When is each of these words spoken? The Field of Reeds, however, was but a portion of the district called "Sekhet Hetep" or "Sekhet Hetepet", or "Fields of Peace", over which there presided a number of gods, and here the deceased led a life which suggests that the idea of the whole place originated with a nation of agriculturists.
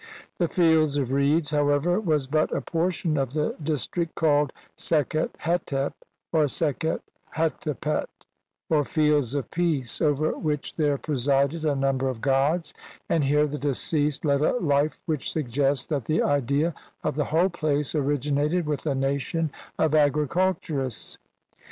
The 0.39 0.47
Field 0.47 0.97
of 0.97 1.11
Reeds, 1.11 1.51
however, 1.51 1.99
was 1.99 2.25
but 2.25 2.51
a 2.51 2.59
portion 2.59 3.17
of 3.17 3.33
the 3.33 3.55
district 3.61 4.15
called 4.15 4.51
"Sekhet 4.75 5.29
Hetep" 5.41 5.93
or 6.33 6.47
"Sekhet 6.47 7.01
Hetepet", 7.35 8.09
or 8.67 8.83
"Fields 8.83 9.35
of 9.35 9.51
Peace", 9.51 10.01
over 10.01 10.35
which 10.35 10.75
there 10.75 10.97
presided 10.97 11.63
a 11.65 11.75
number 11.75 12.09
of 12.09 12.19
gods, 12.19 12.73
and 13.09 13.25
here 13.25 13.45
the 13.45 13.59
deceased 13.59 14.25
led 14.25 14.41
a 14.41 14.53
life 14.57 14.99
which 15.05 15.31
suggests 15.31 15.85
that 15.85 16.05
the 16.05 16.23
idea 16.23 16.73
of 17.03 17.13
the 17.13 17.25
whole 17.25 17.49
place 17.49 17.93
originated 17.93 18.65
with 18.65 18.87
a 18.87 18.95
nation 18.95 19.51
of 19.77 19.93
agriculturists. 19.93 21.19